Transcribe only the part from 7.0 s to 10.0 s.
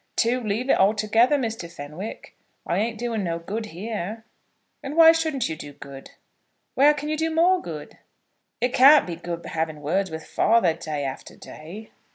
you do more good?" "It can't be good to be having